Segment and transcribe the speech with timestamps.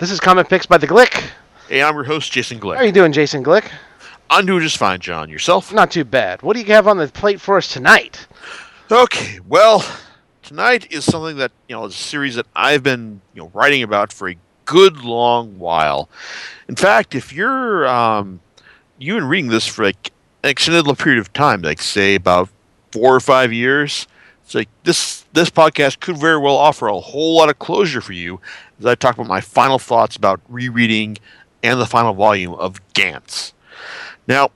[0.00, 1.28] This is Comic Picks by the Glick.
[1.68, 2.76] Hey, I'm your host, Jason Glick.
[2.76, 3.70] How are you doing, Jason Glick?
[4.30, 5.28] I'm doing just fine, John.
[5.28, 5.74] Yourself?
[5.74, 6.40] Not too bad.
[6.40, 8.26] What do you have on the plate for us tonight?
[8.90, 9.84] Okay, well,
[10.42, 13.82] tonight is something that, you know, is a series that I've been, you know, writing
[13.82, 16.08] about for a good long while.
[16.66, 18.40] In fact, if you're, um,
[18.98, 20.12] you've been reading this for like
[20.42, 22.48] an extended period of time, like say about
[22.90, 24.06] four or five years,
[24.46, 28.14] it's like this, this podcast could very well offer a whole lot of closure for
[28.14, 28.40] you
[28.80, 31.18] as I talk about my final thoughts about rereading
[31.62, 33.52] and the final volume of Gantz.
[34.26, 34.50] Now,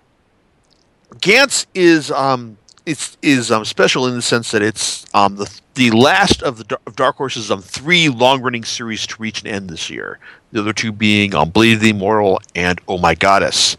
[1.16, 5.90] Gantz is um, it's is um, special in the sense that it's um, the the
[5.90, 9.70] last of the of Dark Horse's um, three long running series to reach an end
[9.70, 10.18] this year.
[10.52, 13.76] The other two being um, Blade of the Immortal and Oh My Goddess.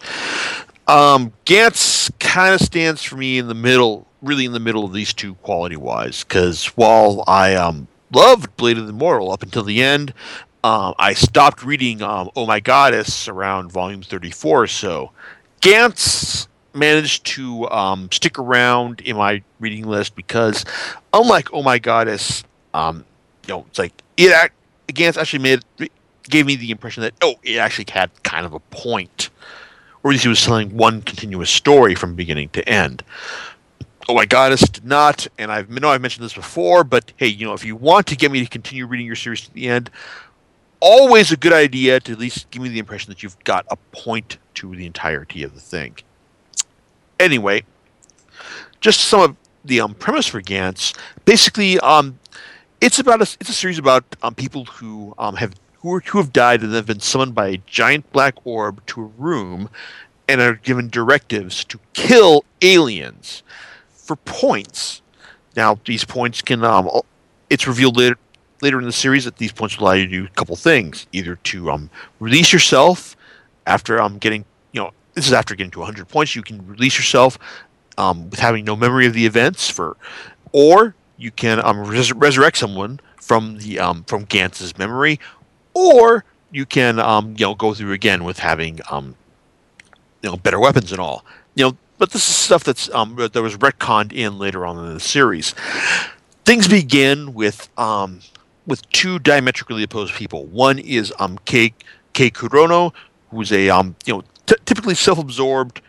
[0.87, 4.93] Um, Gantz kind of stands for me in the middle, really in the middle of
[4.93, 9.63] these two quality wise, because while I um, loved Blade of the Immortal up until
[9.63, 10.13] the end,
[10.63, 15.11] um, I stopped reading um, Oh My Goddess around volume 34 or so.
[15.61, 20.65] Gantz managed to um, stick around in my reading list because,
[21.13, 23.05] unlike Oh My Goddess, um,
[23.47, 24.31] you know, it's like it.
[24.31, 24.55] Act,
[24.87, 25.61] Gantz actually made
[26.23, 29.29] gave me the impression that oh, it actually had kind of a point,
[30.03, 33.03] or at least he was telling one continuous story from beginning to end.
[34.07, 37.47] Oh My Goddess did not, and I've know I've mentioned this before, but hey, you
[37.47, 39.89] know, if you want to get me to continue reading your series to the end,
[40.79, 43.75] always a good idea to at least give me the impression that you've got a
[43.91, 45.95] point to the entirety of the thing.
[47.19, 47.63] Anyway,
[48.79, 50.95] just some of the um, premise for Gantz.
[51.25, 52.19] Basically, um,
[52.81, 56.19] it's about a, it's a series about um, people who um, have who, are, who
[56.19, 59.69] have died and have been summoned by a giant black orb to a room
[60.27, 63.41] and are given directives to kill aliens
[64.05, 65.01] for points.
[65.55, 66.89] Now, these points can um,
[67.49, 68.17] it's revealed later
[68.61, 71.35] later in the series that these points allow you to do a couple things, either
[71.35, 71.89] to um,
[72.19, 73.15] release yourself
[73.67, 76.97] after um, getting, you know, this is after getting to 100 points, you can release
[76.97, 77.37] yourself
[77.97, 79.97] um, with having no memory of the events for,
[80.51, 85.19] or you can um, res- resurrect someone from the um, from Gantz's memory,
[85.73, 89.15] or you can um, you know go through again with having um,
[90.21, 91.25] you know better weapons and all.
[91.55, 94.93] You know, but this is stuff that's um, that was retconned in later on in
[94.93, 95.53] the series.
[96.43, 98.19] Things begin with um,
[98.65, 100.45] with two diametrically opposed people.
[100.45, 101.73] One is um Kei
[102.13, 102.93] Kurono,
[103.31, 105.81] who's a um you know t- typically self-absorbed,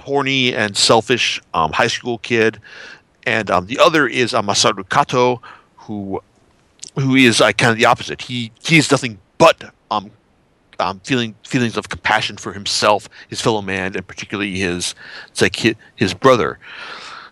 [0.00, 2.60] horny and selfish um, high school kid,
[3.26, 5.40] and um, the other is um, Masaru Kato,
[5.76, 6.22] who
[6.96, 8.22] who is uh, kind of the opposite.
[8.22, 10.10] He he's nothing but um,
[10.80, 14.94] um feeling feelings of compassion for himself, his fellow man, and particularly his
[15.28, 16.58] it's like his, his brother.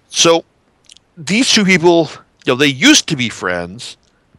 [0.08, 0.44] So
[1.16, 2.08] these two people,
[2.44, 3.96] you know, they used to be friends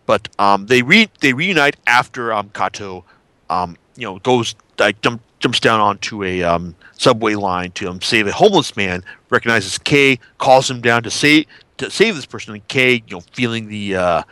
[0.10, 3.06] but um, they re they reunite after um, Kato,
[3.52, 8.02] um, you know, goes like jump, jumps down onto a um, subway line to um,
[8.02, 9.04] save a homeless man.
[9.30, 11.46] Recognizes Kei, calls him down to save
[11.78, 12.56] to save this person.
[12.56, 14.24] And Kei, you know, feeling the uh,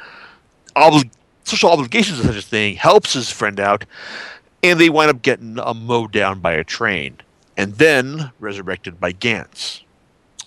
[0.76, 1.12] obli-
[1.44, 3.86] social obligations of such a thing, helps his friend out,
[4.64, 7.18] and they wind up getting mowed down by a train,
[7.56, 9.82] and then resurrected by Gantz.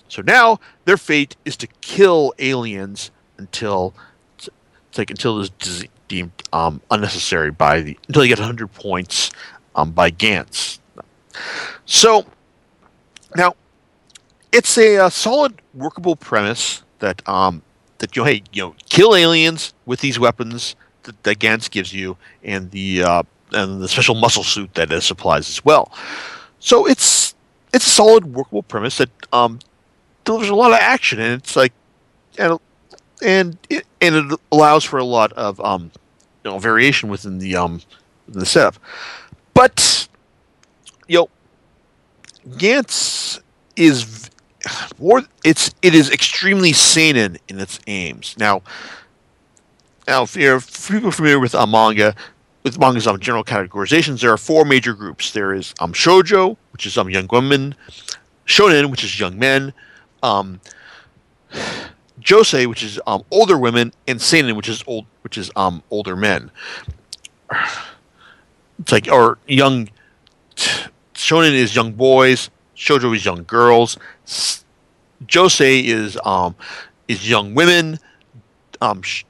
[0.07, 3.93] So now their fate is to kill aliens until
[4.37, 9.31] it's like until it's deemed um, unnecessary by the until you get 100 points
[9.75, 10.79] um, by Gantz.
[11.85, 12.25] So
[13.37, 13.55] now
[14.51, 17.61] it's a, uh solid workable premise that um,
[17.99, 21.93] that you know, hey you know kill aliens with these weapons that, that Gantz gives
[21.93, 25.91] you and the uh, and the special muscle suit that it supplies as well.
[26.59, 27.35] So it's
[27.73, 29.59] it's a solid workable premise that um,
[30.25, 31.73] delivers a lot of action and it's like
[32.37, 32.59] and
[33.21, 35.91] and it, and it allows for a lot of um,
[36.43, 37.81] you know variation within the um
[38.27, 38.75] within the setup.
[39.53, 40.07] But
[41.07, 41.29] you know,
[42.51, 43.39] Gantz
[43.75, 44.29] is
[44.99, 45.21] more.
[45.43, 48.35] It's it is extremely seinen in its aims.
[48.37, 48.61] Now,
[50.07, 52.15] now if you're people familiar with a manga,
[52.63, 55.31] with manga's um, general categorizations, there are four major groups.
[55.31, 57.75] There is um shojo, which is um young women,
[58.45, 59.73] shonen, which is young men,
[60.23, 60.59] um
[62.17, 66.51] which is um, older women, and seinen, which is old, which is um, older men.
[68.79, 69.89] It's like or young.
[71.13, 72.49] Shonen is young boys.
[72.75, 73.97] Shoujo is young girls.
[75.25, 76.55] Josei is um
[77.07, 77.99] is young women.
[78.81, 79.23] Um, sh-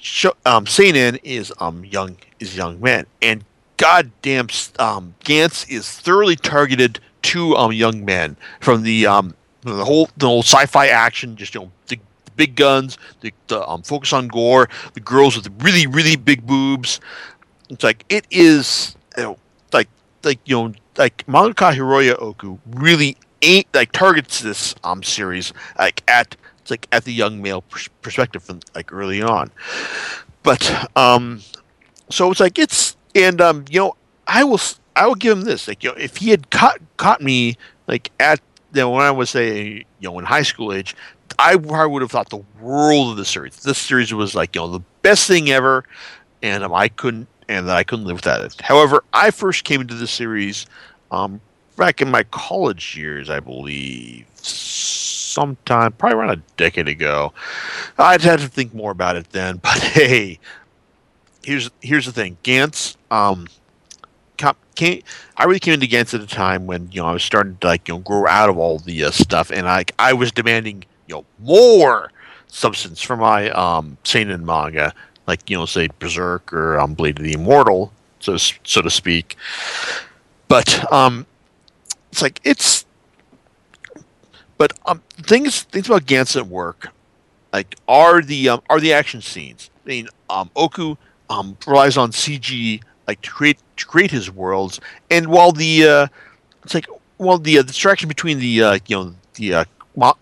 [0.00, 3.06] sh- um, seinen is um young is young men.
[3.22, 3.44] And
[3.76, 4.48] goddamn,
[4.78, 10.26] um, Gantz is thoroughly targeted to um young men from the um the whole the
[10.26, 11.98] whole sci-fi action, just you know the
[12.36, 16.46] big guns, the, the um, focus on gore, the girls with the really really big
[16.46, 17.00] boobs.
[17.70, 19.38] it's like it is you know,
[19.72, 19.88] like
[20.24, 26.02] like you know like mangaka Hiroya Oku really ain't like targets this um series like
[26.08, 26.36] at
[26.68, 29.50] it's like at the young male pers- perspective from like early on,
[30.42, 31.40] but um
[32.10, 34.60] so it's like it's and um you know I will
[34.94, 37.56] I will give him this like you know if he had caught caught me
[37.86, 38.40] like at
[38.74, 40.94] you know, when I was say you know in high school age
[41.38, 43.62] I, I would have thought the world of the series.
[43.62, 45.84] This series was like you know the best thing ever,
[46.42, 48.60] and um, I couldn't and that I couldn't live without it.
[48.60, 50.66] However, I first came into the series
[51.10, 51.40] um,
[51.76, 54.26] back in my college years, I believe,
[55.38, 57.32] sometime probably around a decade ago.
[57.96, 60.38] I'd have to think more about it then, but hey,
[61.44, 62.96] here's here's the thing, Gantz.
[63.10, 63.46] Um,
[64.74, 65.02] came,
[65.36, 67.66] I really came into Gantz at a time when you know I was starting to
[67.66, 70.84] like you know grow out of all the uh, stuff, and I I was demanding
[71.06, 72.10] you know more
[72.48, 74.92] substance for my um seinen manga,
[75.26, 79.36] like you know say Berserk or um, Blade of the Immortal, so so to speak.
[80.48, 81.26] But um,
[82.10, 82.86] it's like it's.
[84.58, 86.88] But um, things things about Gantz work,
[87.52, 89.70] like are the um, are the action scenes.
[89.84, 90.96] I mean, um, Oku
[91.30, 96.06] um, relies on CG like to create to create his worlds, and while the uh,
[96.64, 96.86] it's like
[97.18, 99.64] well the uh, distraction between the uh, you know the uh,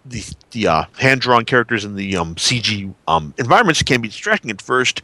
[0.05, 4.51] the the uh, hand drawn characters and the um, CG um, environments can be distracting
[4.51, 5.03] at first.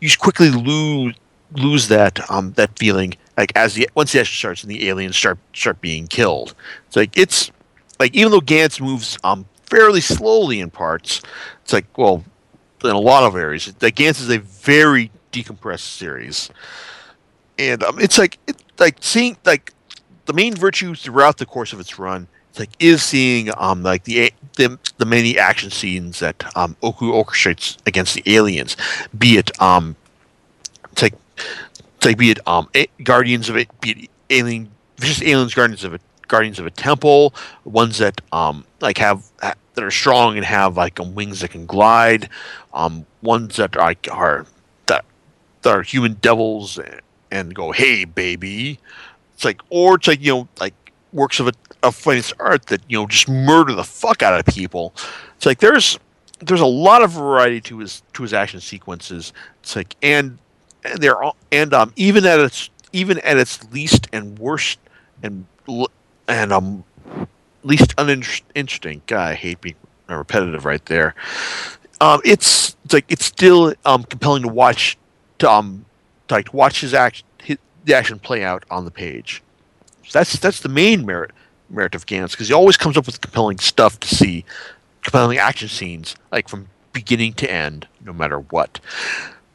[0.00, 1.14] You quickly lose
[1.52, 5.16] lose that um, that feeling like as the once the action starts and the aliens
[5.16, 6.54] start start being killed.
[6.86, 7.50] It's like it's
[7.98, 11.22] like even though Gantz moves um fairly slowly in parts,
[11.62, 12.24] it's like well
[12.82, 16.50] in a lot of areas, like Gantz is a very decompressed series,
[17.58, 19.72] and um, it's like it like seeing like
[20.26, 24.04] the main virtue throughout the course of its run it's like is seeing um like
[24.04, 28.76] the the, the many action scenes that um Oku orchestrates against the aliens,
[29.18, 29.96] be it um
[31.02, 31.14] like
[32.04, 34.70] like be it um a- guardians of it, be it alien
[35.00, 37.34] just aliens guardians of a guardians of a temple,
[37.64, 41.66] ones that um like have that are strong and have like um, wings that can
[41.66, 42.28] glide,
[42.72, 44.46] um ones that are like are
[44.86, 45.04] that
[45.62, 46.78] that are human devils
[47.30, 48.78] and go hey baby,
[49.34, 50.74] it's like or it's like you know like
[51.12, 54.46] works of a of finance art that you know just murder the fuck out of
[54.54, 54.94] people.
[55.36, 55.98] It's like there's
[56.40, 59.32] there's a lot of variety to his to his action sequences.
[59.62, 60.38] It's like and
[60.84, 64.78] and they're all, and um even at its even at its least and worst
[65.22, 65.46] and
[66.28, 66.84] and um
[67.62, 69.02] least uninteresting.
[69.06, 69.76] God, I hate being
[70.08, 71.14] repetitive right there.
[72.00, 74.98] Um, it's, it's like it's still um compelling to watch
[75.38, 75.84] to um
[76.28, 79.42] to, like watch his action his, the action play out on the page.
[80.06, 81.30] So that's that's the main merit
[81.70, 84.44] merit of Gantz because he always comes up with compelling stuff to see,
[85.02, 88.80] compelling action scenes like from beginning to end, no matter what.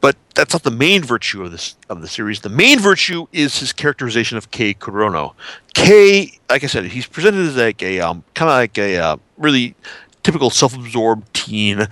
[0.00, 2.40] But that's not the main virtue of this of the series.
[2.40, 5.34] The main virtue is his characterization of Kei Kurono.
[5.74, 9.16] Kei, like I said, he's presented as like a um, kind of like a uh,
[9.36, 9.74] really
[10.22, 11.86] typical self-absorbed teen,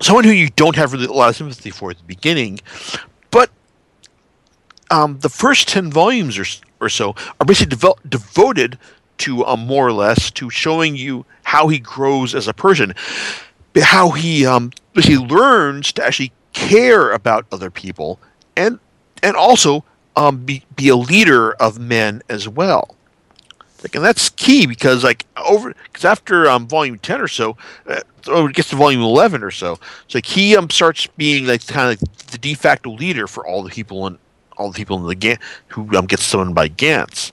[0.00, 2.60] someone who you don't have really a lot of sympathy for at the beginning,
[3.30, 3.50] but
[4.90, 6.44] um, the first ten volumes or
[6.80, 8.78] or so are basically devo- devoted
[9.18, 12.94] to um, more or less to showing you how he grows as a person,
[13.76, 18.18] how he um, he learns to actually care about other people,
[18.56, 18.80] and
[19.22, 19.84] and also
[20.16, 22.96] um, be be a leader of men as well.
[23.82, 28.00] Like, and that's key because like over because after um, volume ten or so, uh,
[28.26, 31.64] oh, it gets to volume eleven or so, So like he um starts being like
[31.66, 34.18] kind of like the de facto leader for all the people in
[34.56, 37.32] all the people in the Gantz who um, gets summoned by Gantz,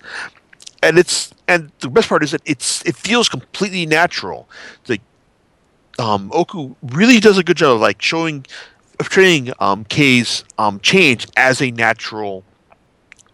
[0.83, 4.49] and it's and the best part is that it's it feels completely natural.
[4.89, 5.01] Like
[5.97, 8.45] um, Oku really does a good job of like showing
[9.05, 12.43] of training um, Kei's um, change as a natural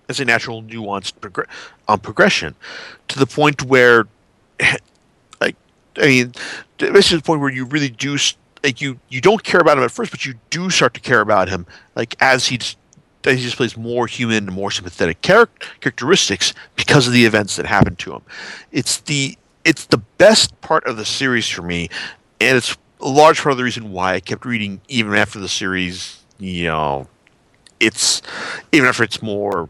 [0.07, 1.13] as a natural nuanced
[1.87, 2.55] um, progression
[3.07, 4.07] to the point where
[5.41, 5.55] like
[5.97, 6.33] I mean
[6.77, 8.17] this is the point where you really do
[8.63, 11.21] like you you don't care about him at first but you do start to care
[11.21, 12.75] about him like as he's
[13.23, 15.49] he displays more human more sympathetic char-
[15.81, 18.21] characteristics because of the events that happen to him.
[18.71, 21.89] It's the it's the best part of the series for me,
[22.39, 25.49] and it's a large part of the reason why I kept reading even after the
[25.49, 26.23] series.
[26.37, 27.07] You know,
[27.79, 28.21] it's
[28.71, 29.69] even after it's more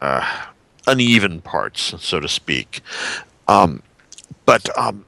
[0.00, 0.46] uh,
[0.86, 2.80] uneven parts, so to speak.
[3.48, 3.82] Um,
[4.46, 5.04] but um,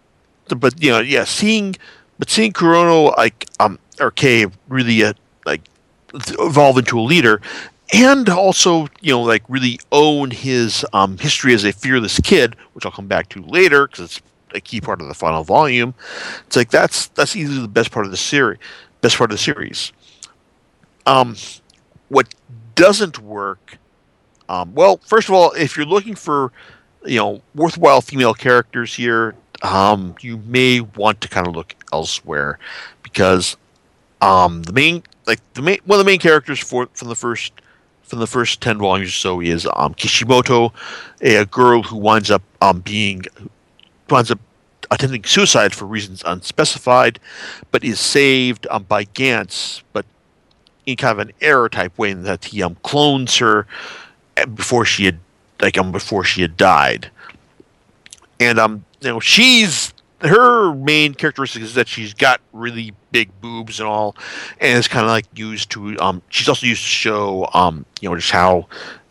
[0.49, 1.76] but you know, yeah, seeing
[2.19, 5.14] but seeing Kurono like um or Kei really uh,
[5.47, 5.62] like
[6.38, 7.41] evolve into a leader
[7.93, 12.87] and also you know like really own his um, history as a fearless kid which
[12.87, 14.23] i'll come back to later because it's
[14.55, 15.95] a key part of the final volume
[16.47, 18.59] it's like that's that's easily the best part of the series
[19.01, 19.93] best part of the series
[21.07, 21.37] um
[22.09, 22.35] what
[22.75, 23.79] doesn't work.
[24.49, 26.53] Um, well, first of all, if you're looking for
[27.05, 32.59] you know worthwhile female characters here, um, you may want to kind of look elsewhere
[33.03, 33.57] because
[34.21, 37.53] um, the main like the main one of the main characters for from the first
[38.03, 40.73] from the first ten volumes or so is um, Kishimoto,
[41.23, 43.23] a, a girl who winds up um, being
[44.11, 44.41] winds up
[44.91, 47.19] attempting suicide for reasons unspecified,
[47.71, 50.05] but is saved um, by Gantz, but
[50.87, 53.67] in kind of an error type way in that he um, clones her
[54.55, 55.19] before she had
[55.61, 57.11] like um before she had died,
[58.41, 63.79] and um you know she's her main characteristic is that she's got really big boobs
[63.79, 64.17] and all,
[64.61, 68.09] and it's kind of like used to um she's also used to show um you
[68.09, 68.67] know just how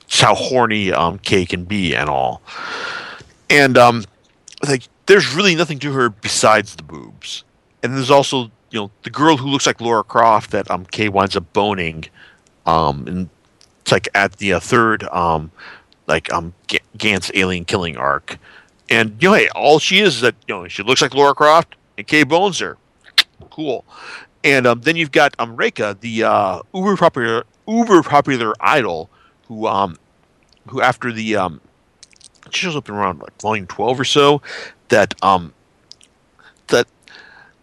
[0.07, 2.41] just how horny um Kei can be and all,
[3.49, 4.03] and um
[4.67, 7.43] like there's really nothing to her besides the boobs,
[7.81, 11.09] and there's also you know the girl who looks like Laura Croft that um Kei
[11.09, 12.05] winds up boning,
[12.65, 13.29] um and
[13.81, 15.51] it's like at the uh, third um
[16.07, 18.37] like um G- Gantz alien killing arc,
[18.89, 21.35] and you know hey all she is is that you know she looks like Laura
[21.35, 22.77] Croft and Kei bones her,
[23.49, 23.85] cool,
[24.43, 29.09] and um then you've got um Reika the uh, uber popular uber popular idol
[29.47, 29.97] who um
[30.67, 31.59] who after the um
[32.55, 34.41] shows up in around like volume twelve or so
[34.89, 35.53] that um
[36.67, 36.87] that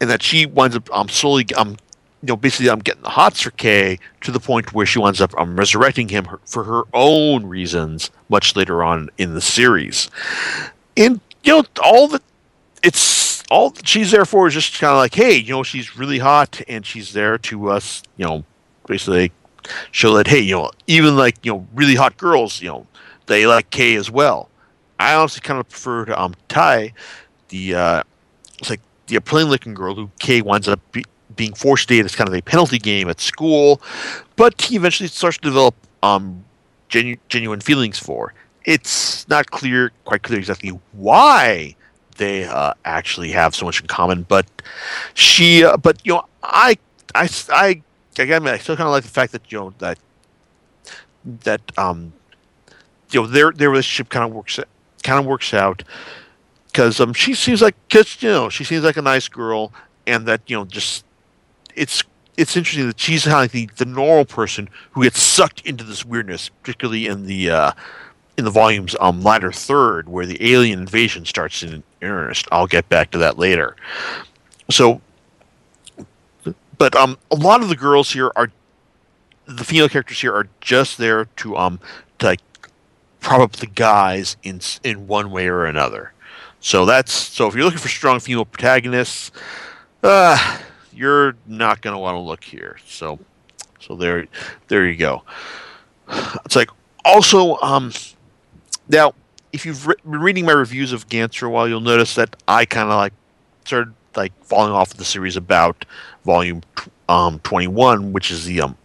[0.01, 1.77] and that she winds up um slowly um
[2.23, 4.99] you know basically I'm um, getting the hots for Kei to the point where she
[4.99, 9.41] winds up um resurrecting him her, for her own reasons much later on in the
[9.41, 10.11] series,
[10.97, 12.21] and you know all the
[12.83, 16.19] it's all she's there for is just kind of like hey you know she's really
[16.19, 18.45] hot and she's there to us you know
[18.87, 19.33] basically
[19.91, 22.87] show that hey you know even like you know really hot girls you know
[23.31, 24.50] they like Kei as well.
[25.01, 26.93] I honestly kind of prefer to um Tae
[27.49, 28.03] the uh,
[28.59, 31.05] it's like the plain looking girl who Kei winds up be,
[31.37, 33.81] being forced to date as kind of a penalty game at school,
[34.37, 36.45] but he eventually starts to develop um,
[36.89, 38.35] genu- genuine feelings for.
[38.65, 41.75] It's not clear, quite clear exactly why
[42.17, 44.47] they uh, actually have so much in common, but
[45.15, 46.77] she, uh, but you know, I,
[47.15, 47.83] I, I,
[48.19, 49.99] again, I still kind of like the fact that you know that
[51.45, 52.13] that um,
[53.11, 54.59] you know their their relationship kind of works
[55.03, 55.83] kind of works out
[56.67, 59.73] because um, she seems like cause, you know she seems like a nice girl,
[60.07, 61.05] and that you know just
[61.75, 62.03] it's
[62.37, 65.85] it's interesting that she's kind of like the, the normal person who gets sucked into
[65.85, 67.73] this weirdness, particularly in the uh,
[68.37, 72.47] in the volume's um, latter third, where the alien invasion starts in earnest.
[72.51, 73.77] I'll get back to that later.
[74.71, 75.01] So,
[76.79, 78.51] but um, a lot of the girls here are
[79.47, 81.81] the female characters here are just there to um
[82.21, 82.41] to like
[83.21, 86.13] the guys in in one way or another.
[86.61, 89.31] So that's so if you're looking for strong female protagonists,
[90.03, 90.59] uh,
[90.93, 92.77] you're not going to want to look here.
[92.87, 93.19] So
[93.81, 94.27] so there
[94.69, 95.23] there you go.
[96.45, 96.71] It's like
[97.05, 97.93] also um
[98.89, 99.15] now
[99.53, 102.37] if you've re- been reading my reviews of Gantz for a while, you'll notice that
[102.47, 103.13] I kind of like
[103.65, 105.85] started like falling off of the series about
[106.25, 106.63] volume
[107.09, 108.77] um 21, which is the um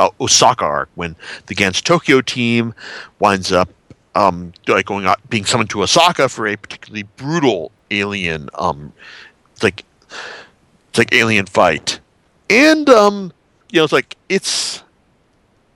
[0.00, 1.14] uh, Osaka arc when
[1.46, 2.74] the Gantz Tokyo team
[3.18, 3.68] winds up
[4.14, 8.92] um, like going out, being summoned to Osaka for a particularly brutal alien, um,
[9.62, 9.84] like
[10.88, 12.00] it's like alien fight,
[12.48, 13.32] and um,
[13.70, 14.82] you know, it's like it's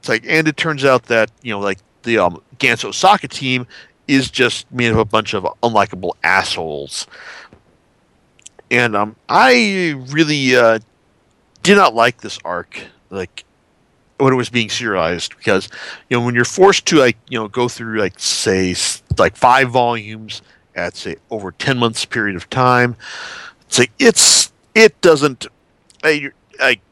[0.00, 3.66] it's like, and it turns out that you know, like the um, Gantz Osaka team
[4.08, 7.06] is just made of a bunch of unlikable assholes,
[8.70, 10.80] and um, I really uh,
[11.62, 13.44] did not like this arc, like
[14.18, 15.68] when it was being serialized because
[16.08, 18.74] you know when you're forced to like you know go through like say
[19.18, 20.42] like five volumes
[20.76, 22.96] at say over 10 months period of time
[23.66, 25.46] it's like it's it doesn't
[26.02, 26.82] like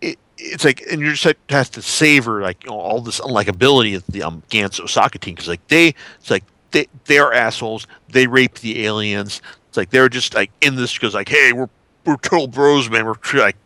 [0.00, 3.94] it, it's like and you just have to savor like you know, all this unlikability
[3.96, 7.86] of the um, Gantz Osaka team because like they it's like they they're assholes.
[8.08, 9.42] They rape the aliens.
[9.68, 11.68] It's like they're just like in this because like hey we're
[12.04, 13.04] we're total bros man.
[13.04, 13.56] We're like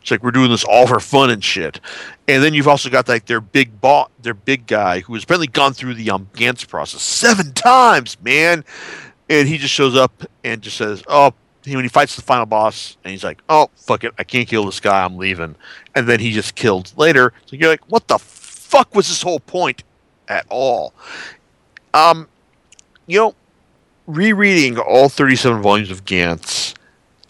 [0.00, 1.80] it's like we're doing this all for fun and shit.
[2.28, 5.46] And then you've also got like their big bot, their big guy who has apparently
[5.46, 8.64] gone through the um, Gantz process seven times, man.
[9.28, 11.34] And he just shows up and just says, "Oh."
[11.66, 14.66] When he fights the final boss, and he's like, "Oh fuck it, I can't kill
[14.66, 15.02] this guy.
[15.02, 15.56] I'm leaving."
[15.94, 17.32] And then he just killed later.
[17.46, 19.82] So you're like, "What the fuck was this whole point
[20.28, 20.92] at all?"
[21.94, 22.28] Um,
[23.06, 23.34] you know,
[24.06, 26.74] rereading all 37 volumes of Gantz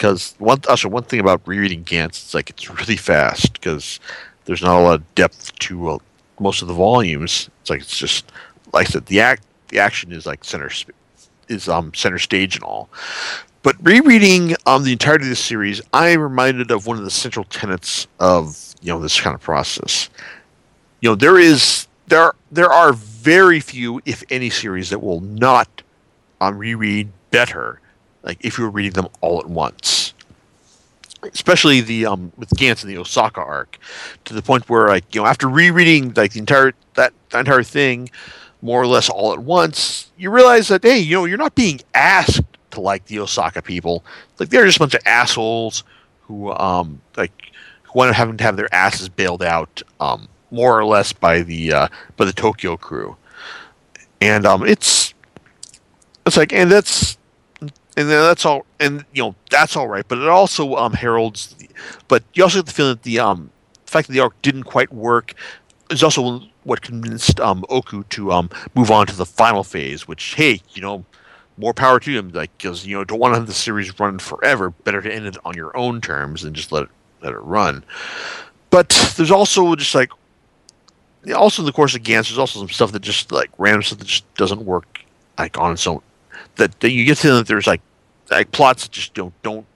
[0.04, 3.98] because one also one thing about rereading Gantz, it's like it's really fast because
[4.44, 5.98] there's not a lot of depth to uh,
[6.38, 7.48] most of the volumes.
[7.62, 8.30] It's like it's just
[8.74, 10.70] like I said, the act the action is like center
[11.48, 12.90] is um center stage and all.
[13.62, 17.10] But rereading um the entirety of the series, I am reminded of one of the
[17.10, 20.10] central tenets of you know this kind of process.
[21.00, 25.80] you know there is there there are very few, if any, series that will not
[26.42, 27.80] um, reread better,
[28.24, 30.12] like if you were reading them all at once.
[31.22, 33.78] Especially the um with Gantz and the Osaka arc,
[34.26, 37.62] to the point where like you know after rereading like the entire that, that entire
[37.62, 38.10] thing,
[38.60, 41.80] more or less all at once, you realize that hey you know you're not being
[41.94, 44.04] asked to like the Osaka people,
[44.38, 45.82] like they're just a bunch of assholes
[46.22, 47.52] who um like
[47.84, 51.42] who want up having to have their asses bailed out um more or less by
[51.42, 53.16] the uh, by the Tokyo crew,
[54.20, 55.12] and um, it's
[56.24, 57.18] it's like and that's
[57.96, 61.68] and that's all and you know that's all right, but it also um heralds, the,
[62.08, 63.50] but you also get the feeling that the um
[63.86, 65.34] fact that the arc didn't quite work
[65.90, 70.34] is also what convinced um Oku to um move on to the final phase, which
[70.34, 71.04] hey you know
[71.56, 74.18] more power to him like because you know don't want to have the series run
[74.18, 76.88] forever better to end it on your own terms and just let it
[77.22, 77.84] let it run
[78.70, 80.10] but there's also just like
[81.32, 83.98] also in the course of Gantz there's also some stuff that just like random stuff
[84.00, 85.00] that just doesn't work
[85.38, 86.00] like on its own.
[86.56, 87.80] That, that you get to that there's like
[88.30, 89.66] like plots that just don't don't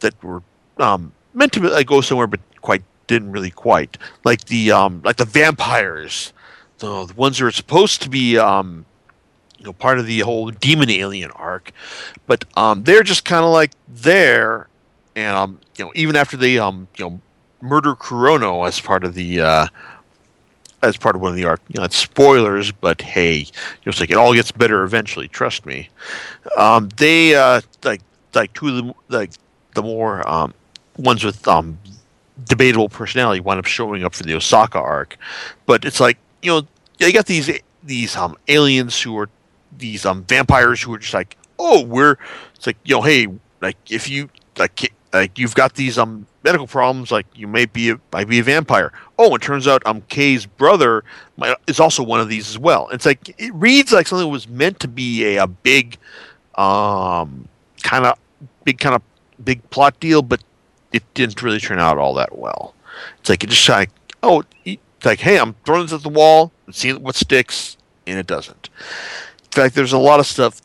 [0.00, 0.42] that were
[0.78, 3.98] um, meant to like, go somewhere but quite didn't really quite.
[4.24, 6.32] Like the um like the vampires,
[6.78, 8.84] the, the ones that are supposed to be um
[9.58, 11.72] you know part of the whole demon alien arc,
[12.26, 14.68] but um they're just kind of like there,
[15.14, 17.20] and um you know even after they um you know
[17.60, 19.66] murder Kurono as part of the uh
[20.82, 21.60] as part of one of the arc.
[21.68, 23.44] You know, it's spoilers, but hey, you
[23.84, 25.28] know, it's like it all gets better eventually.
[25.28, 25.88] Trust me.
[26.56, 28.02] Um, they uh, like
[28.34, 29.32] like two of the like
[29.74, 30.54] the more um,
[30.96, 31.78] ones with um,
[32.44, 35.16] debatable personality wind up showing up for the Osaka arc,
[35.66, 36.66] but it's like you know
[36.98, 37.50] you got these
[37.82, 39.28] these um aliens who are
[39.78, 42.16] these um vampires who are just like oh we're
[42.54, 43.26] it's like you know hey
[43.60, 44.28] like if you
[44.58, 48.38] like like you've got these um medical problems, like you may be a, might be
[48.38, 48.92] a vampire.
[49.18, 51.02] Oh, it turns out um Kei's brother
[51.66, 52.88] is also one of these as well.
[52.90, 55.98] It's like it reads like something that was meant to be a, a big,
[56.54, 57.48] um,
[57.82, 58.16] kind of
[58.64, 59.02] big kind of
[59.44, 60.40] big plot deal, but
[60.92, 62.74] it didn't really turn out all that well.
[63.18, 63.90] It's like it just like
[64.22, 68.20] oh, it's like hey, I'm throwing this at the wall and seeing what sticks, and
[68.20, 68.70] it doesn't.
[69.42, 70.62] In fact, there's a lot of stuff.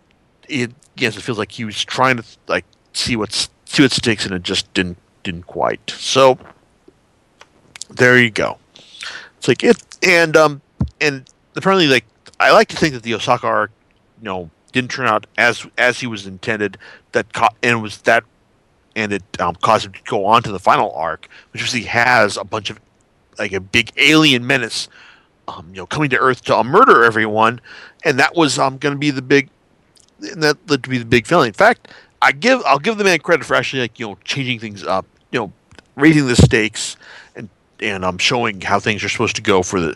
[0.48, 4.28] It yes, it feels like he was trying to like see what's see what sticks,
[4.28, 5.90] and it just didn't didn't quite.
[5.90, 6.38] So
[7.90, 8.58] there you go.
[9.38, 10.62] It's like it, and um,
[11.00, 12.06] and apparently, like
[12.40, 13.72] I like to think that the Osaka arc,
[14.20, 16.78] you know, didn't turn out as as he was intended.
[17.12, 18.24] That co- and was that,
[18.96, 22.38] and it um, caused him to go on to the final arc, which he has
[22.38, 22.80] a bunch of
[23.38, 24.88] like a big alien menace,
[25.48, 27.60] um, you know, coming to Earth to uh, murder everyone,
[28.04, 29.50] and that was um going to be the big,
[30.20, 31.48] that led to be the big villain.
[31.48, 31.88] In fact,
[32.22, 35.06] I give I'll give the man credit for actually like you know changing things up,
[35.32, 35.52] you know,
[35.96, 36.98] raising the stakes
[37.36, 39.96] and and I'm showing how things are supposed to go for the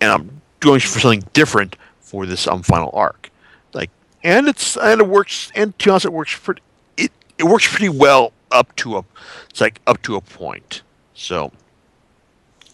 [0.00, 3.30] and I'm going for something different for this um final arc.
[3.72, 3.90] Like
[4.22, 6.62] and it's and it works and to be honest it works pretty
[6.96, 9.04] it it works pretty well up to a
[9.50, 10.82] it's like up to a point.
[11.14, 11.52] So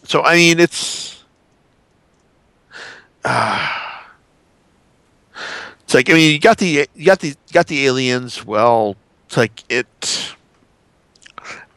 [0.05, 1.21] so I mean it's
[3.25, 3.81] uh,
[5.81, 8.45] it's like I mean, you got the you got the you got the aliens.
[8.45, 10.35] Well, it's like it.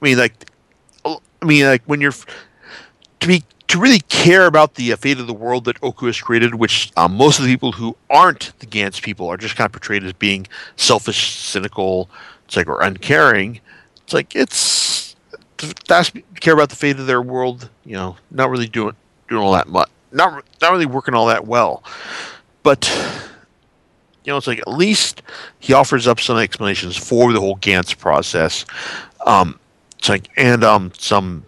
[0.04, 0.34] I mean, like,
[1.06, 5.34] I mean, like when you're to be to really care about the fate of the
[5.34, 9.02] world that Oku has created, which um, most of the people who aren't the Gantz
[9.02, 12.10] people are just kind of portrayed as being selfish, cynical,
[12.44, 13.62] it's like or uncaring.
[14.04, 15.16] It's like it's
[15.88, 16.12] that's
[16.42, 17.70] care about the fate of their world.
[17.86, 18.98] You know, not really doing
[19.30, 19.90] doing all that much.
[20.12, 21.82] Not not really working all that well,
[22.62, 22.92] but
[24.26, 25.22] you know, it's like at least
[25.60, 28.66] he offers up some explanations for the whole Gantz process.
[29.26, 29.58] Um,
[30.04, 31.46] it's like and um some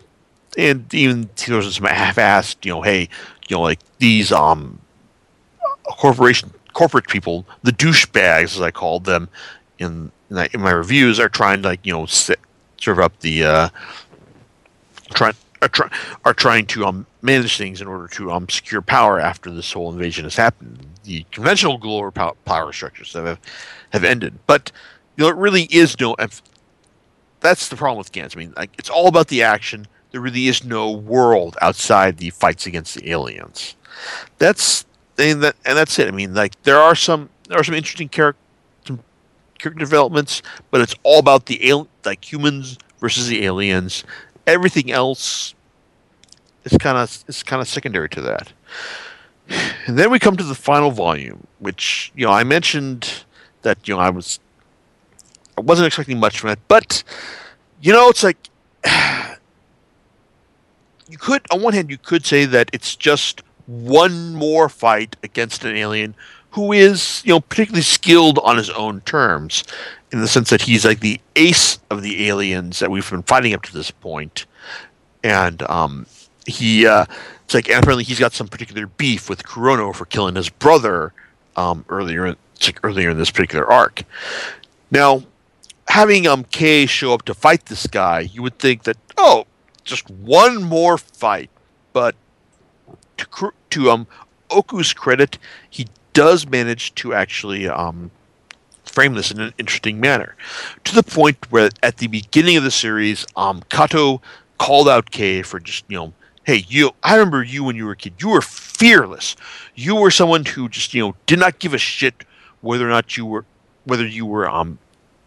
[0.57, 3.09] and even in some half-assed, you know, hey,
[3.49, 4.79] you know, like these um
[5.83, 9.27] corporation corporate people, the douchebags as I called them
[9.77, 12.39] in in, in my reviews, are trying to like you know sit,
[12.77, 13.69] serve up the uh,
[15.13, 15.89] trying are, try,
[16.23, 19.91] are trying to um, manage things in order to um, secure power after this whole
[19.91, 20.85] invasion has happened.
[21.03, 22.09] The conventional global
[22.45, 23.37] power structures have
[23.89, 24.71] have ended, but
[25.17, 26.15] you know it really is no.
[27.45, 28.35] That's the problem with Gantz.
[28.35, 29.87] I mean, like it's all about the action.
[30.11, 33.75] There really is no world outside the fights against the aliens.
[34.37, 34.85] That's
[35.17, 36.07] and that and that's it.
[36.07, 38.41] I mean, like there are some there are some interesting character
[39.59, 44.03] character developments, but it's all about the al- like humans versus the aliens
[44.47, 45.53] everything else
[46.63, 48.53] is kind of is kind of secondary to that.
[49.85, 53.25] And then we come to the final volume, which you know I mentioned
[53.61, 54.39] that you know I was
[55.57, 57.03] I wasn't expecting much from it, but
[57.81, 58.37] you know it's like
[61.09, 65.63] you could on one hand you could say that it's just one more fight against
[65.65, 66.15] an alien
[66.51, 69.63] who is you know particularly skilled on his own terms
[70.11, 73.53] in the sense that he's like the ace of the aliens that we've been fighting
[73.53, 74.45] up to this point.
[75.23, 76.05] And um,
[76.47, 77.05] he uh,
[77.43, 81.11] it's like apparently he's got some particular beef with Kurono for killing his brother
[81.57, 84.03] um, earlier like earlier in this particular arc.
[84.89, 85.23] Now
[85.87, 89.45] having um Kei show up to fight this guy you would think that oh
[89.83, 91.49] just one more fight.
[91.93, 92.15] But
[93.17, 94.07] to to um
[94.49, 95.37] Oku's credit
[95.69, 98.11] he does manage to actually um
[98.83, 100.35] frame this in an interesting manner.
[100.85, 104.21] To the point where at the beginning of the series um Kato
[104.57, 107.93] called out Kei for just you know hey you I remember you when you were
[107.93, 108.15] a kid.
[108.19, 109.35] You were fearless.
[109.75, 112.25] You were someone who just you know did not give a shit
[112.61, 113.45] whether or not you were
[113.85, 114.79] whether you were um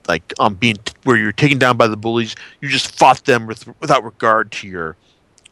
[0.08, 3.68] like um being where you're taken down by the bullies you just fought them with,
[3.80, 4.96] without regard to your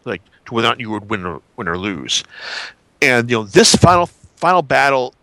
[0.04, 2.24] like to whether or not you would win or win or lose.
[3.02, 5.14] And you know this final final battle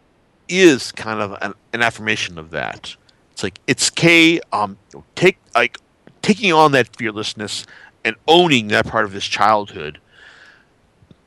[0.47, 2.95] is kind of an, an affirmation of that.
[3.31, 4.77] It's like it's Kei um
[5.15, 5.77] take like
[6.21, 7.65] taking on that fearlessness
[8.05, 9.99] and owning that part of his childhood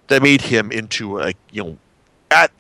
[0.09, 1.79] that made him into like you know
[2.31, 2.53] at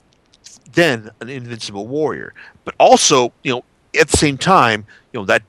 [0.72, 2.35] then an invincible warrior.
[2.64, 3.64] But also you know
[3.98, 5.42] at the same time you know that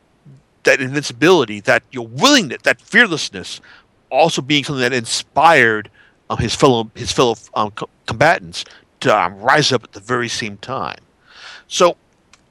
[0.63, 3.61] that invincibility that your willingness that fearlessness
[4.09, 5.89] also being something that inspired
[6.29, 8.63] um, his fellow his fellow um, co- combatants
[9.01, 10.99] to um, rise up at the very same time
[11.67, 11.97] so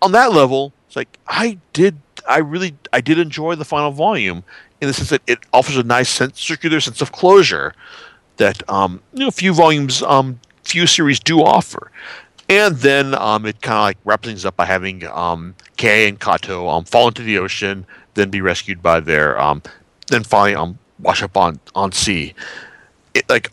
[0.03, 1.97] on that level it's like i did
[2.29, 4.45] i really i did enjoy the final volume
[4.81, 7.75] in the sense that it offers a nice sense, circular sense of closure
[8.37, 11.91] that um, you know few volumes, um, few series do offer.
[12.49, 16.21] And then um, it kind of like wraps things up by having um, Kei and
[16.21, 19.63] Kato um, fall into the ocean, then be rescued by their, um,
[20.09, 22.35] then finally um, wash up on on sea,
[23.15, 23.51] it, like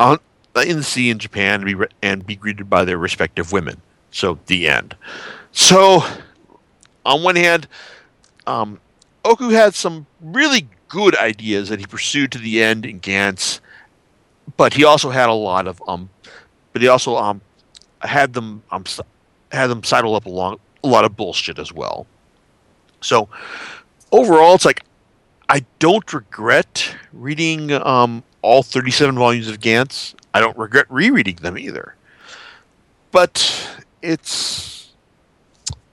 [0.00, 0.18] on
[0.66, 3.80] in the sea in Japan, and be re- and be greeted by their respective women.
[4.10, 4.96] So the end.
[5.52, 6.02] So
[7.04, 7.68] on one hand,
[8.46, 8.80] um,
[9.24, 13.60] Oku had some really good ideas that he pursued to the end in Gantz,
[14.56, 16.10] but he also had a lot of um,
[16.72, 17.40] but he also um
[18.02, 18.84] had them um
[19.52, 22.06] had them sidle up along a lot of bullshit as well.
[23.00, 23.28] So
[24.12, 24.84] overall, it's like
[25.48, 30.14] I don't regret reading um all thirty seven volumes of Gantz.
[30.34, 31.94] I don't regret rereading them either.
[33.10, 34.92] But it's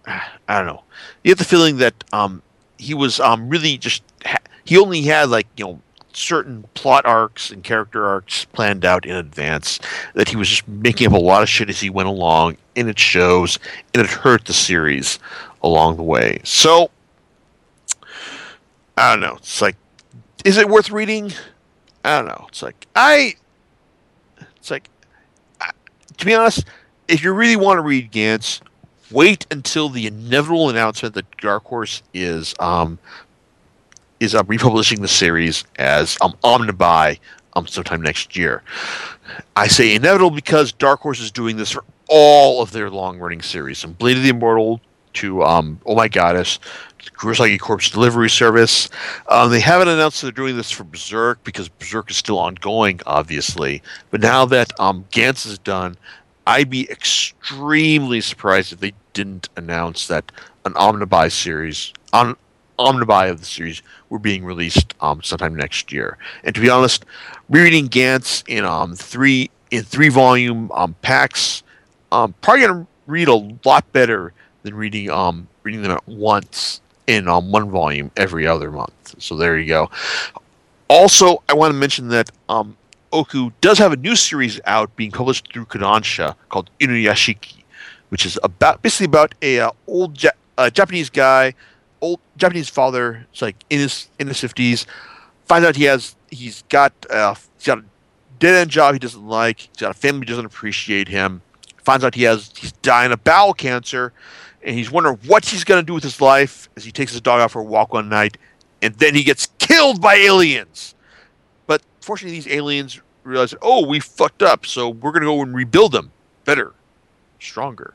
[0.08, 0.84] I don't know.
[1.24, 2.42] You get the feeling that um
[2.78, 5.82] he was um, really just ha- he only had like you know
[6.16, 9.80] certain plot arcs and character arcs planned out in advance
[10.14, 12.90] that he was just making up a lot of shit as he went along and
[12.90, 13.60] it shows
[13.94, 15.20] and it hurt the series
[15.64, 16.40] along the way.
[16.44, 16.92] So
[18.98, 19.36] i don't know.
[19.38, 19.76] It's like
[20.44, 21.32] is it worth reading?
[22.04, 22.46] I don't know.
[22.50, 23.36] It's like i
[24.58, 24.90] it's like
[25.60, 25.72] I,
[26.18, 26.66] to be honest
[27.08, 28.62] if you really want to read gantz
[29.12, 33.00] wait until the inevitable announcement that Dark Horse is um,
[34.20, 37.20] is uh, republishing the series as um, Omnibuy
[37.54, 38.64] um, sometime next year.
[39.56, 43.42] I say inevitable because Dark Horse is doing this for all of their long running
[43.42, 44.82] series, from Blade of the Immortal
[45.14, 46.60] to um, Oh My Goddess,
[47.18, 48.90] Kurosagi Corpse Delivery Service.
[49.30, 53.82] Um, they haven't announced they're doing this for Berserk because Berserk is still ongoing, obviously.
[54.12, 55.98] But now that um, Gantz is done,
[56.48, 60.32] I'd be extremely surprised if they didn't announce that
[60.66, 62.36] an Omnibuy series, on
[62.78, 66.18] Omnibuy of the series, were being released um, sometime next year.
[66.44, 67.06] And to be honest,
[67.50, 71.64] rereading Gantz in um three in three volume um, packs,
[72.12, 73.36] um, probably gonna read a
[73.66, 74.34] lot better
[74.64, 79.16] than reading um reading them at once in um, one volume every other month.
[79.20, 79.90] So there you go.
[80.88, 82.78] Also, I want to mention that um,
[83.12, 87.64] Oku does have a new series out being published through Kodansha called Inuyashiki,
[88.10, 91.54] which is about basically about a uh, old ja- uh, Japanese guy,
[92.06, 93.26] old Japanese father.
[93.32, 94.86] It's like in his in his fifties,
[95.46, 97.84] finds out he has he's got uh, he's got a
[98.40, 99.60] dead end job he doesn't like.
[99.60, 101.42] He's got a family doesn't appreciate him.
[101.78, 104.14] Finds out he has he's dying of bowel cancer,
[104.64, 107.22] and he's wondering what he's going to do with his life as he takes his
[107.22, 108.38] dog out for a walk one night,
[108.82, 110.96] and then he gets killed by aliens.
[111.68, 115.56] But fortunately, these aliens realize, oh, we fucked up, so we're going to go and
[115.56, 116.12] rebuild them
[116.44, 116.74] better,
[117.40, 117.94] stronger,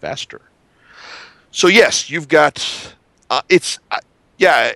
[0.00, 0.42] faster.
[1.50, 2.94] So yes, you've got
[3.30, 3.98] uh, it's uh,
[4.38, 4.72] yeah.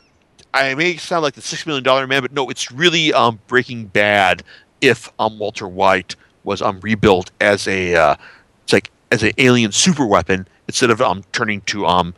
[0.52, 3.86] I may sound like the six million dollar man, but no, it's really um, Breaking
[3.86, 4.42] Bad.
[4.80, 8.16] If um, Walter White was um, rebuilt as a uh,
[8.64, 12.14] it's like as an alien super weapon instead of um, turning to um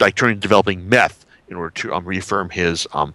[0.00, 3.14] like turning to developing meth in order to um, reaffirm his um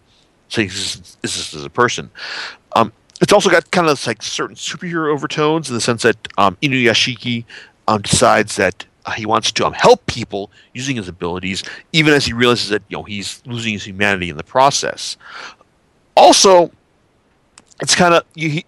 [0.58, 2.10] existence as a person.
[2.76, 6.58] Um, it's also got kind of like certain superhero overtones in the sense that um,
[6.62, 7.46] Inuyashiki
[7.88, 12.34] um, decides that he wants to um, help people using his abilities, even as he
[12.34, 15.18] realizes that you know he's losing his humanity in the process.
[16.16, 16.72] Also,
[17.82, 18.24] it's kind of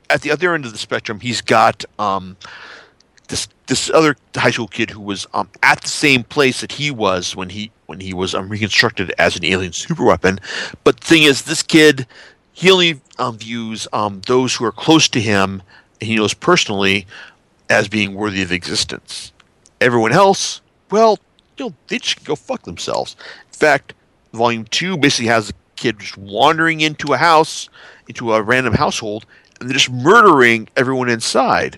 [0.09, 1.19] at the other end of the spectrum.
[1.19, 2.37] He's got um,
[3.27, 6.91] this this other high school kid who was um, at the same place that he
[6.91, 10.39] was when he when he was um, reconstructed as an alien superweapon.
[10.83, 12.07] But the thing is, this kid
[12.53, 15.63] he only um, views um, those who are close to him
[15.99, 17.07] and he knows personally
[17.69, 19.31] as being worthy of existence.
[19.81, 21.19] Everyone else, well,
[21.57, 23.15] you know, they just go fuck themselves.
[23.47, 23.93] In fact,
[24.31, 27.67] Volume Two basically has a kid just wandering into a house,
[28.07, 29.25] into a random household,
[29.59, 31.77] and they're just murdering everyone inside.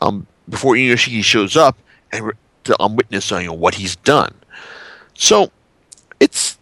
[0.00, 1.78] Um, before Inuyashiki shows up
[2.12, 2.32] and
[2.64, 4.34] to um, witness uh, you know, what he's done.
[5.14, 5.50] So
[6.20, 6.58] it's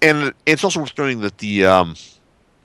[0.00, 1.96] and it's also worth noting that the um,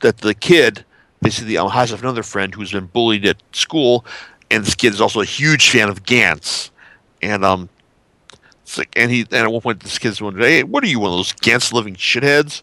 [0.02, 0.86] that the kid
[1.22, 4.06] basically um, has another friend who's been bullied at school,
[4.50, 6.70] and this kid is also a huge fan of Gantz,
[7.22, 7.70] and um,
[8.78, 11.12] like, and he and at one point this kid's wondering, hey, what are you one
[11.12, 12.62] of those Gantz living shitheads?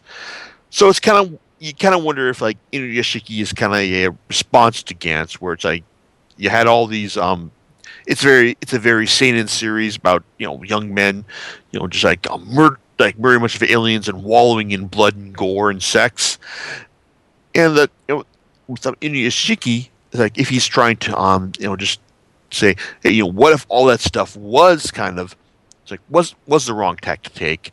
[0.69, 4.15] So it's kind of you kind of wonder if like Inuyashiki is kind of a
[4.27, 5.83] response to Gantz, where it's like
[6.37, 7.51] you had all these um
[8.05, 11.25] it's very it's a very seinen series about you know young men,
[11.71, 15.15] you know, just like um, murder like very much of aliens and wallowing in blood
[15.15, 16.37] and gore and sex,
[17.53, 18.25] and the you know,
[18.67, 21.99] with Inuyashiki, like if he's trying to um you know just
[22.55, 25.35] say hey you know what if all that stuff was kind of
[25.85, 27.71] it's like was was the wrong tack to take,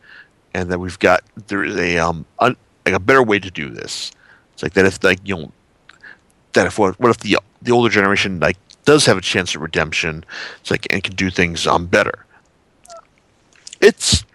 [0.53, 3.71] and that we've got there is a um un, like a better way to do
[3.71, 4.13] this.
[4.53, 5.53] It's like that if like you know
[6.53, 9.63] that if what, what if the the older generation like does have a chance at
[9.63, 10.27] redemption.
[10.61, 12.27] It's like and can do things um, better.
[13.81, 14.27] It's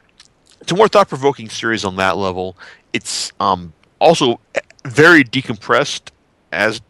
[0.59, 2.57] it's a more thought provoking series on that level.
[2.93, 4.39] It's um, also
[4.85, 6.09] very decompressed
[6.51, 6.81] as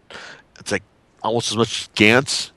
[0.58, 0.84] it's like
[1.22, 2.52] almost as much Gantz.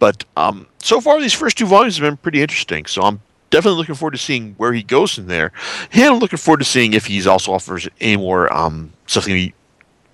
[0.00, 2.86] But um, so far, these first two volumes have been pretty interesting.
[2.86, 5.52] So I'm definitely looking forward to seeing where he goes in there.
[5.92, 9.52] And I'm looking forward to seeing if he's also offers any more um, stuff that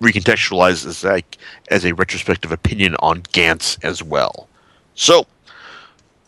[0.01, 1.37] recontextualized as like
[1.71, 4.47] as a retrospective opinion on Gantz as well.
[4.93, 5.25] So,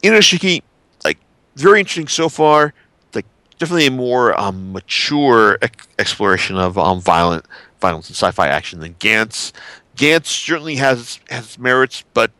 [0.01, 0.61] Inuyashiki,
[1.03, 1.17] like
[1.55, 2.73] very interesting so far.
[3.13, 3.25] Like
[3.57, 7.45] definitely a more um, mature ex- exploration of um, violent
[7.81, 9.51] violence and sci-fi action than Gantz.
[9.97, 12.31] Gantz certainly has has merits, but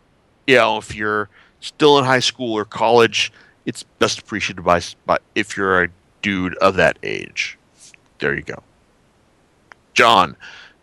[0.50, 3.32] you know if you're still in high school or college,
[3.68, 5.90] it's best appreciated by, by if you're a
[6.24, 7.58] dude of that age.
[8.18, 8.64] There you go.
[9.94, 10.36] John,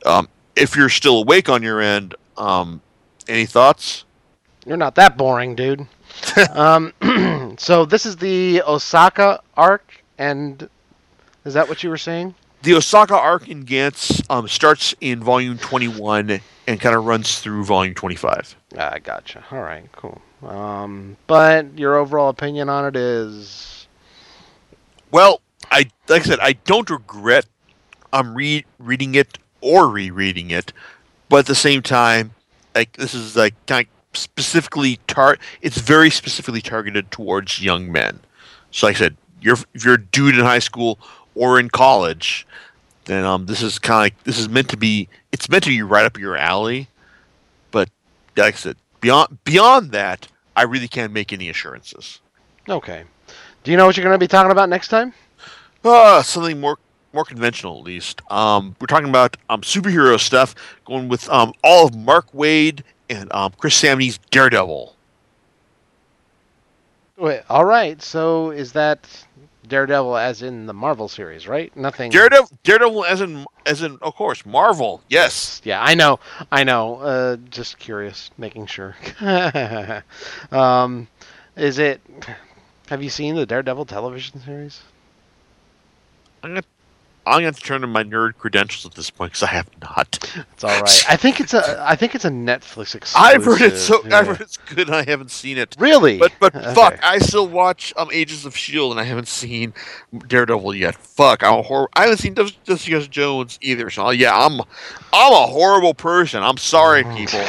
[0.04, 2.80] um, if you're still awake on your end, um,
[3.26, 4.04] any thoughts?
[4.64, 5.84] You're not that boring, dude.
[6.52, 6.92] um,
[7.58, 10.68] so this is the Osaka arc, and
[11.44, 12.36] is that what you were saying?
[12.62, 17.64] The Osaka arc in Gantz um, starts in volume 21 and kind of runs through
[17.64, 18.56] volume 25.
[18.76, 19.44] I ah, gotcha.
[19.50, 20.20] All right, cool.
[20.44, 23.86] Um, but your overall opinion on it is?
[25.10, 27.46] Well, I like I said, I don't regret
[28.12, 30.72] I'm re- reading it or rereading it,
[31.28, 32.32] but at the same time,
[32.74, 35.38] like this is like kind of specifically tar.
[35.60, 38.20] It's very specifically targeted towards young men.
[38.70, 40.98] So, like I said, you're if you're a dude in high school
[41.34, 42.46] or in college,
[43.06, 45.08] then um, this is kind of like this is meant to be.
[45.32, 46.88] It's meant to be right up your alley.
[47.70, 47.88] But
[48.36, 52.20] like I said, beyond beyond that, I really can't make any assurances.
[52.68, 53.04] Okay.
[53.62, 55.12] Do you know what you're going to be talking about next time?
[55.84, 56.78] Uh, something more
[57.12, 58.20] more conventional at least.
[58.30, 63.32] Um, we're talking about um, superhero stuff, going with um, all of Mark Waid and
[63.32, 64.94] um, Chris Samnee's Daredevil.
[67.16, 68.02] Wait, all right.
[68.02, 69.25] So is that
[69.68, 71.74] Daredevil as in the Marvel series, right?
[71.76, 72.10] Nothing.
[72.10, 75.02] Daredevil, Daredevil as in as in of course Marvel.
[75.08, 75.60] Yes.
[75.64, 76.20] Yeah, I know.
[76.50, 76.96] I know.
[76.96, 78.96] Uh, just curious, making sure.
[80.52, 81.08] um,
[81.56, 82.00] is it?
[82.88, 84.82] Have you seen the Daredevil television series?
[86.42, 86.62] I'm gonna
[87.26, 90.32] I'm going to turn in my nerd credentials at this point because I have not.
[90.52, 91.04] It's all right.
[91.08, 91.84] I think it's a.
[91.84, 93.16] I think it's a Netflix exclusive.
[93.16, 94.00] I've heard it so.
[94.04, 94.18] Yeah.
[94.18, 94.90] I've heard it's good.
[94.90, 95.74] I haven't seen it.
[95.76, 96.18] Really?
[96.18, 96.72] But but okay.
[96.72, 99.74] fuck, I still watch um Agents of Shield and I haven't seen
[100.28, 100.94] Daredevil yet.
[100.94, 101.88] Fuck, I'm a horror.
[101.94, 103.90] I haven't seen Jessica Jones either.
[103.90, 104.60] So yeah, I'm
[105.12, 106.44] I'm a horrible person.
[106.44, 107.16] I'm sorry, oh.
[107.16, 107.40] people.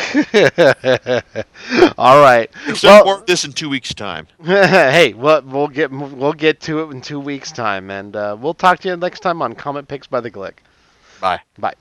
[1.98, 2.50] all right.
[2.68, 4.28] Except well, this in two weeks' time.
[4.44, 8.54] hey, we'll, we'll get we'll get to it in two weeks' time, and uh, we'll
[8.54, 9.54] talk to you next time on.
[9.68, 10.60] Comic Picks by the Glick.
[11.20, 11.42] Bye.
[11.60, 11.74] Bye.